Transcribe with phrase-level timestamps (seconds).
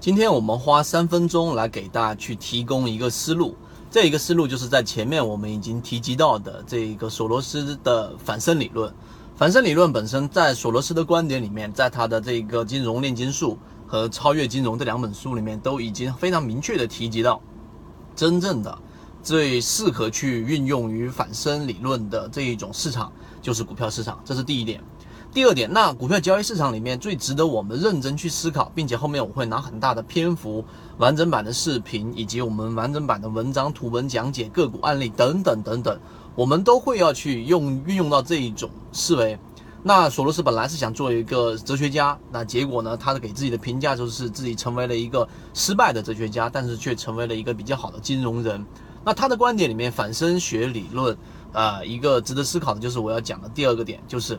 [0.00, 3.56] 今天我们花三分钟来给大家去提供一个思路，
[3.90, 8.94] 这一个思路就是在前面我们已经提及到的这一个索罗斯的反身理论。
[9.34, 13.58] 反身理论本身在索罗斯的观点里面，在他的这个《金融炼金术》
[13.90, 17.40] 和《超越金融》这两本书里面都已经非常明确的提及到，
[18.14, 18.78] 真正的
[19.20, 23.12] 最适合去运用于反身理论的这一种市场
[23.42, 24.80] 就是股票市场，这是第一点。
[25.38, 30.64] 第二点，那股票交易市场里面最值得我们认真去思考，并且后面我会拿很大的篇幅、
[30.96, 35.96] 完整版的视频以及我们完整版的文章、图文讲解、个股案例等等等等，
[36.34, 39.38] 我们都会要去用运用到这一种思维。
[39.84, 48.66] 那索罗斯本来是想做一个哲学家，那结果呢，他的给自己的评价就是自己成为了一个失败的哲学家，但是却成为了一个比较好的金融人。
[49.04, 51.16] 那他的观点里面，反身学理论，
[51.52, 54.36] 呃，一个值得思考的就是我要讲的第二个点，就是。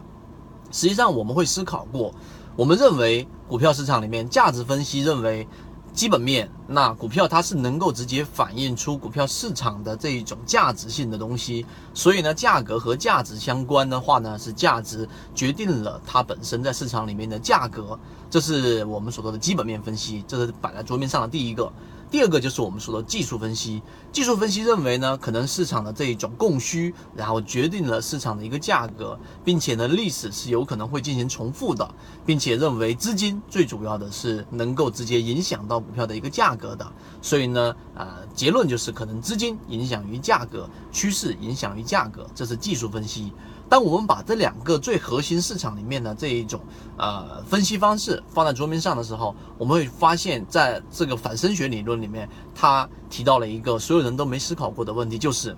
[0.71, 2.13] 实际上，我们会思考过，
[2.55, 5.47] 我们认为股票市场里面价值分析认为
[5.93, 17.99] 基本面，那股票它是能够直接反映出股票市场的这一种价值性的东西，所以呢，价格和价值相关的话呢，是价值决定了它本身在市场里面的价格，
[18.29, 21.71] 这是我们所说的基本面分析，这是摆在桌面上的第一个。
[22.11, 23.81] 第二个就是我们说的技术分析。
[24.11, 31.87] 技术分析认为呢，可能市场的这一种供需，然后决定了市场的一个价格，并且呢，历史是有可能会进行重复的，
[32.25, 36.91] 并且认为资金最主要的是能够直接影响到股票的一个价格的。
[37.21, 43.31] 所以呢，啊，结论就是可能资金影响于价格，趋势影响于价格，这是技术分析。
[43.69, 46.59] 当我们把这两个最核心市场里面的这一种
[46.97, 55.55] 呃分析方式放在桌面上的时候，我们会发现，在这个反身学理论里面，它提到了一个所有人都没思考过的问题，就是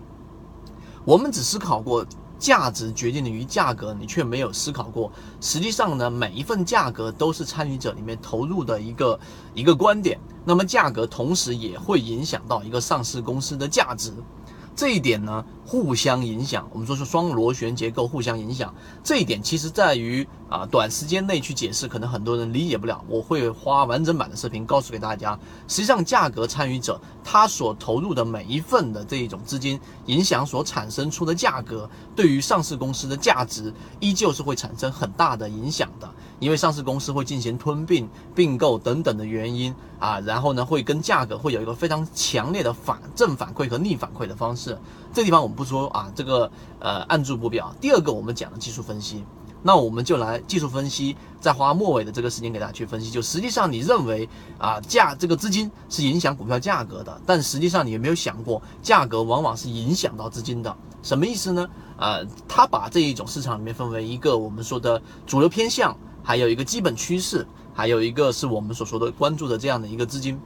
[1.06, 2.06] 我们只思考过
[2.38, 9.20] 价值决定于价格，你却没有思考过，实际上呢，每一份价格都是参与者里面投入的一个
[9.54, 14.12] 一个观点，那么价格同时也会影响到一个上市公司的价值。
[14.76, 16.68] 这一点呢，互相影响。
[16.72, 18.74] 我们说是双螺旋结构互相影响。
[19.04, 23.04] 这一点其实在于啊，短时间内去解释，可能很多人理解不了。
[23.08, 25.38] 我会花完整版的视频告诉给大家。
[25.68, 36.10] 实际上，价格参与者他所投入的每一份的这一种资金，影响所产生出的价格，对于上市公司的价值，依旧是会产生很大的影响的。
[36.40, 44.71] 因为上市公司会进行吞并、并购等等的原因啊，然后呢，会跟价格会有一个非常强烈的反正反馈和逆反馈的方式。
[45.14, 47.74] 这地方我们不说啊，这个呃按住不表。
[47.80, 49.24] 第二个我们讲的技术分析，
[49.64, 53.10] 那我们就来技术分析，再花末尾的这个时间给大家去分析。
[53.10, 54.28] 就实际上你认为
[54.58, 60.76] 啊价这个资金是影响股票价格的，但实际上你有没有想过，价格往往是影响到资金的？
[61.02, 61.68] 什么意思呢？
[61.98, 65.96] 呃，他把这一种市场里面分为一个我们说的主流偏向。
[66.24, 70.40] 还有一个基本趋势，还有一个是我们所说的关注的这样的一个资金。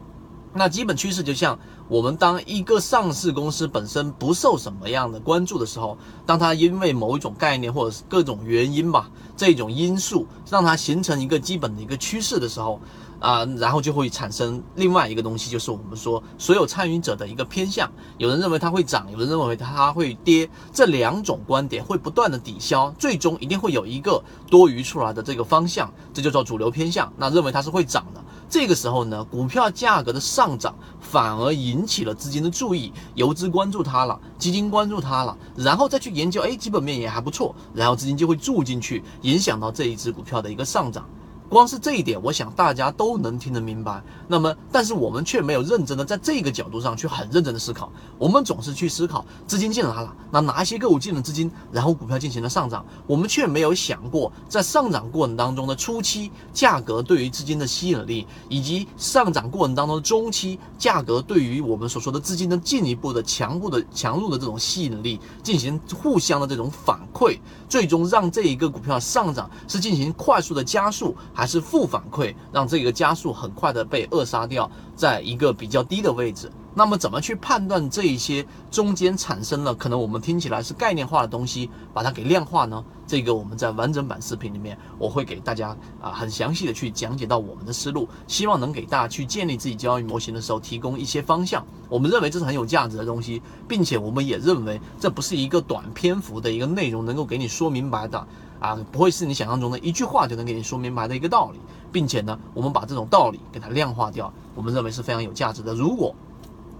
[0.56, 12.80] 那基本趋势就像我们当一个上市公司本身不受什么样的关注的时候，当它因为某一种概念或者是各种原因吧，这种因素让它形成一个基本的一个趋势的时候。
[13.18, 17.90] 啊，然后就会产生另外一个东西，就是我们说所有参与者的一个偏向。
[18.18, 27.12] 有人认为它会涨，有人认为它会跌，这两种观点会不断的抵消，最终一定会有一个多余出来的这个方向，这就叫主流偏向。
[27.18, 41.06] 那认为它是会涨的，这个时候呢，股票价格的上涨反而引起了资金的注意，游资关注它了，基金关注它了，然后再去研究，哎，基本面也还不错，然后资金就会注进去，影响到这一只股票的一个上涨。
[41.48, 44.02] 光是这一点，我想大家都能听得明白。
[44.28, 47.92] 那么，但是我们却没有认真的在这个角度上去很认真的思考。
[48.18, 52.84] 我们总是去思考资金进来了，那哪些个股进了资金，然后股票进行了上涨。
[53.06, 67.38] 我们却没有想过，在上涨过程当中的初期，价格对于资金的吸引力，以及上涨过程当中的中期，价格对于我们所说的资金的进一步的强固的强入的这种吸引力，进行互相的这种反馈，
[67.70, 71.16] 最终让这一个股票上涨是进行快速的加速。
[71.36, 76.50] 还是负反馈，让这个加速很快的被扼杀掉，在一个比较低的位置。
[76.78, 82.84] 那么怎么去判断这一些中间产生了可能我们听起来是概念化的东西，把它给量化呢？
[83.08, 85.70] 这个我们在完整版视频里面，我会给大家
[86.02, 91.66] 啊很详细的去讲解到我们的思路，希望能给大家去建立自己交易模型的时候提供一些方向。
[91.88, 98.28] 我们认为这是很有价值的东西，并且我们也认为这不是一个短篇幅的一个内容能够给你说明白的。
[98.66, 101.60] 啊，不会是你想象中的一句话就能给你说明白的一个道理，
[101.92, 105.76] 并且呢，我们把这种道理给它量化掉，我们认为是非常有价值的。
[105.76, 106.16] 如果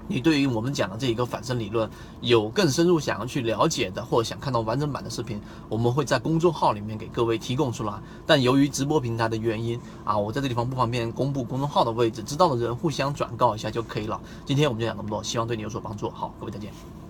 [0.08, 1.88] 你对于我们讲的这一个反身理论
[2.22, 5.40] 有更深入想要去了解的，或者想看到完整版的视频，
[5.70, 7.94] 我们会在公众号里面给各位提供出来。
[8.26, 14.20] 但由于直播平台的原因啊，我在这地方不方便公布公众号的位置，知道的人互相转告一下就可以了。
[14.44, 16.10] 今天我们就讲这么多，希望对你有所帮助。
[16.10, 17.05] 好，各位再见。